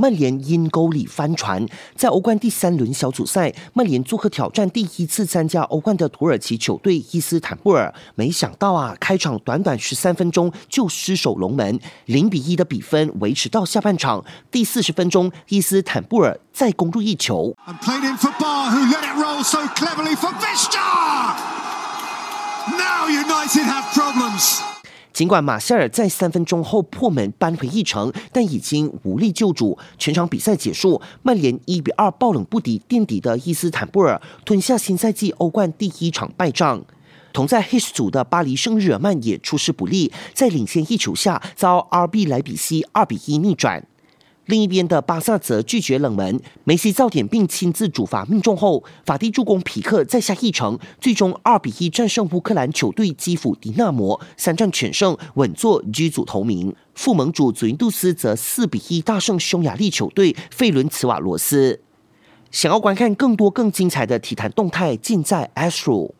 [0.00, 1.62] 曼联因沟里翻船，
[1.94, 7.92] 在欧冠第三轮小组赛，曼联做客挑战第一次参加欧冠的土耳其球队伊斯坦布尔。
[8.14, 14.24] 没想到啊，开场短短十三分钟就失守龙门，零比一的比分维持到下半场。
[14.50, 17.54] 第四十分钟，伊斯坦布尔再攻入一球。
[25.12, 29.76] 尽管马夏尔在三分钟后破门扳回一城，但已经无力救主。
[29.98, 36.82] 全场比赛结束，曼联一比二爆冷不敌垫底的伊斯坦布尔，吞下新赛季欧冠第一场败仗。
[37.32, 43.86] 同在 H 组的巴黎圣日耳曼也出师不利，在领先一球下遭 RB 莱比锡二比一逆转。
[44.50, 56.74] 另一边的巴萨则拒绝冷门，梅西造点并亲自主罚命中后，法蒂助攻皮克再下一城，最终二比一战胜乌克兰球队基辅迪纳摩，三战全胜，稳坐 G 组头名。
[56.96, 61.80] 副盟主祖云杜斯则四比一大胜匈牙利球队费伦茨瓦罗斯。
[62.50, 66.14] 想要观看更多更精彩的体坛动态，尽在 Astro。